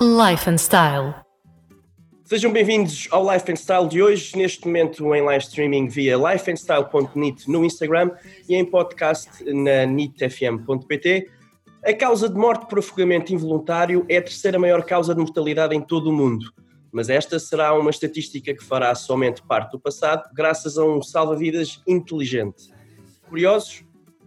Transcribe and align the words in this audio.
Life 0.00 0.48
and 0.48 0.58
Style. 0.58 1.12
Sejam 2.22 2.52
bem-vindos 2.52 3.08
ao 3.10 3.28
Life 3.28 3.50
and 3.50 3.56
Style 3.56 3.88
de 3.88 4.00
hoje, 4.00 4.36
neste 4.36 4.64
momento 4.64 5.12
em 5.12 5.20
live 5.20 5.42
streaming 5.42 5.88
via 5.88 6.16
lifeandstyle.net 6.16 7.50
no 7.50 7.64
Instagram 7.64 8.12
e 8.48 8.54
em 8.54 8.64
podcast 8.64 9.28
na 9.52 9.84
nitfm.pt. 9.86 11.28
A 11.84 11.92
causa 11.92 12.28
de 12.28 12.36
morte 12.36 12.68
por 12.68 12.78
afogamento 12.78 13.34
involuntário 13.34 14.06
é 14.08 14.18
a 14.18 14.22
terceira 14.22 14.56
maior 14.56 14.84
causa 14.84 15.12
de 15.12 15.20
mortalidade 15.20 15.74
em 15.74 15.80
todo 15.80 16.10
o 16.10 16.12
mundo, 16.12 16.46
mas 16.92 17.10
esta 17.10 17.40
será 17.40 17.74
uma 17.74 17.90
estatística 17.90 18.54
que 18.54 18.62
fará 18.62 18.94
somente 18.94 19.42
parte 19.42 19.72
do 19.72 19.80
passado, 19.80 20.30
graças 20.32 20.78
a 20.78 20.84
um 20.84 21.02
salva-vidas 21.02 21.82
inteligente. 21.88 22.72
Curiosos? 23.28 23.82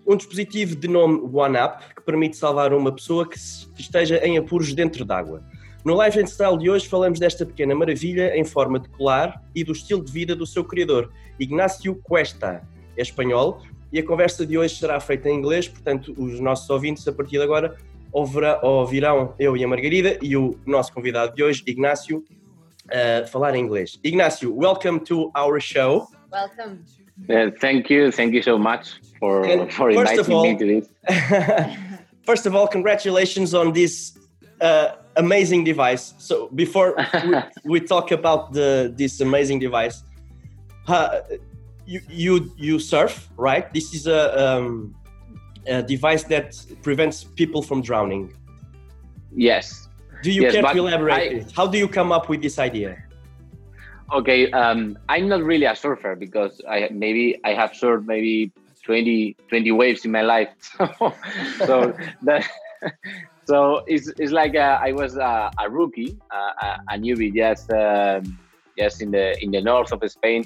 Um 0.06 0.18
dispositivo 0.18 0.76
de 0.76 0.90
nome 0.90 1.22
OneUp 1.32 1.96
que 1.96 2.02
permite 2.02 2.36
salvar 2.36 2.74
uma 2.74 2.92
pessoa 2.92 3.26
que 3.26 3.38
esteja 3.80 4.18
em 4.18 4.38
apuros 4.38 4.74
dentro 4.74 5.06
d'água. 5.06 5.42
No 5.84 6.00
Life 6.00 6.20
and 6.20 6.28
Style 6.28 6.58
de 6.60 6.70
hoje 6.70 6.88
falamos 6.88 7.20
desta 7.20 7.44
pequena 7.44 7.74
maravilha 7.74 8.38
em 8.38 8.44
forma 8.44 8.80
de 8.80 8.88
colar 8.90 9.42
e 9.56 9.64
do 9.64 9.72
estilo 9.72 10.04
de 10.04 10.12
vida 10.12 10.36
do 10.36 10.46
seu 10.46 10.64
criador, 10.64 11.12
Ignacio 11.40 11.96
Cuesta. 12.04 12.62
É 12.96 13.02
espanhol 13.02 13.64
e 13.92 13.98
a 13.98 14.06
conversa 14.06 14.46
de 14.46 14.60
hoje 14.60 14.76
será 14.76 15.00
feita 15.00 15.28
em 15.28 15.36
inglês, 15.36 15.68
portanto, 15.68 16.14
os 16.18 16.40
nossos 16.40 16.70
ouvintes 16.70 17.08
a 17.08 17.12
partir 17.12 17.38
de 17.38 17.44
agora 17.44 17.76
ouvirão 18.12 19.34
eu 19.40 19.58
e 19.58 19.64
a 19.64 19.68
Margarida 19.68 20.20
e 20.22 20.38
o 20.38 20.60
nosso 20.68 20.94
convidado 20.94 21.34
de 21.34 21.44
hoje, 21.44 21.64
Ignacio, 21.66 22.20
uh, 22.20 23.28
falar 23.28 23.56
em 23.56 23.64
inglês. 23.64 24.00
Ignacio, 24.04 24.56
welcome 24.56 25.00
to 25.00 25.32
our 25.36 25.60
show. 25.60 26.08
Welcome. 26.32 26.82
Uh, 27.28 27.52
thank 27.60 27.92
you, 27.92 28.12
thank 28.12 28.36
you 28.36 28.44
so 28.44 28.60
much 28.60 29.00
for 29.20 29.44
And 29.46 29.68
for 29.72 29.90
inviting 29.90 30.32
all- 30.32 30.44
me 30.44 30.58
to 30.58 30.66
this. 30.66 30.90
First 32.24 32.46
of 32.46 32.56
all, 32.56 32.68
congratulations 32.68 33.56
on 33.56 33.74
this 33.74 34.14
uh, 34.62 35.01
amazing 35.18 35.64
device. 35.64 36.14
So 36.18 36.50
before 36.50 36.96
we, 37.26 37.36
we 37.66 37.80
talk 37.80 38.12
about 38.12 38.54
the 38.54 38.94
this 38.96 39.22
amazing 39.22 39.60
device, 39.60 40.04
uh, 40.88 41.22
you 41.86 42.02
you 42.10 42.52
you 42.58 42.80
surf, 42.80 43.30
right? 43.38 43.72
This 43.74 43.94
is 43.94 44.08
a, 44.08 44.22
um, 44.40 44.96
a 45.68 45.84
device 45.84 46.24
that 46.26 46.56
prevents 46.82 47.24
people 47.24 47.62
from 47.62 47.82
drowning. 47.82 48.34
Yes. 49.36 49.88
Do 50.24 50.32
you 50.32 50.44
Yes, 50.44 50.54
care 50.54 50.64
to 50.64 50.78
elaborate? 50.78 51.46
I-? 51.46 51.52
How 51.56 51.68
do 51.68 51.78
you 51.78 51.88
come 51.88 52.12
up 52.12 52.30
with 52.30 52.42
this 52.42 52.60
idea? 52.60 52.98
Okay. 54.14 54.52
Um, 54.52 54.98
I'm 55.10 55.28
not 55.28 55.42
really 55.44 55.66
a 55.66 55.76
surfer 55.76 56.16
because 56.16 56.62
I 56.70 56.90
maybe 56.92 57.40
I 57.44 57.54
have 57.54 57.72
surfed 57.72 58.06
maybe 58.06 58.52
20, 58.84 59.36
20 59.50 59.72
waves 59.72 60.06
in 60.06 60.12
my 60.12 60.22
life. 60.22 60.50
so 61.66 61.96
that 62.24 62.48
so 63.46 63.82
it's, 63.88 64.12
it's 64.18 64.32
like 64.32 64.56
uh, 64.56 64.78
I 64.82 64.92
was 64.92 65.18
uh, 65.18 65.50
a 65.60 65.70
rookie, 65.70 66.18
uh, 66.34 66.52
a, 66.62 66.96
a 66.96 66.98
newbie, 66.98 67.34
just 67.34 67.72
um, 67.72 68.24
just 68.78 69.02
in 69.02 69.12
the 69.12 69.36
in 69.44 69.52
the 69.52 69.62
north 69.62 69.92
of 69.92 70.02
Spain, 70.10 70.44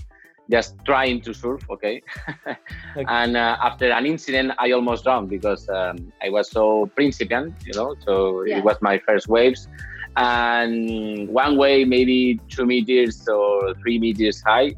just 0.52 0.76
trying 0.86 1.22
to 1.22 1.34
surf. 1.34 1.62
Okay, 1.70 2.02
and 3.08 3.36
uh, 3.36 3.58
after 3.64 3.92
an 3.92 4.06
incident, 4.06 4.52
I 4.60 4.72
almost 4.72 5.04
drowned 5.04 5.30
because 5.30 5.68
um, 5.70 6.12
I 6.24 6.30
was 6.30 6.52
so 6.52 6.92
principiant, 6.96 7.56
you 7.66 7.74
know. 7.74 7.96
So 8.06 8.44
Yeah. 8.46 8.58
it 8.58 8.64
was 8.64 8.78
my 8.82 9.00
first 9.08 9.28
waves, 9.28 9.68
and 10.16 11.28
one 11.30 11.58
wave 11.58 11.88
maybe 11.88 12.42
two 12.50 12.66
meters 12.66 13.22
or 13.28 13.74
three 13.84 14.00
meters 14.00 14.42
high. 14.46 14.74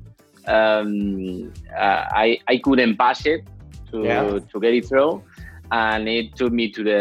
Um, 0.48 1.52
uh, 1.78 2.04
I 2.14 2.38
I 2.48 2.58
couldn't 2.64 2.98
pass 2.98 3.26
it 3.26 3.42
to 3.92 4.00
Yeah. 4.04 4.24
to 4.52 4.60
get 4.60 4.74
it 4.74 4.88
through, 4.88 5.22
and 5.72 6.08
it 6.08 6.36
took 6.36 6.52
me 6.52 6.72
to 6.72 6.84
the 6.84 6.96